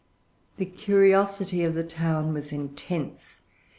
[0.57, 3.41] The curiosity of the town was intense.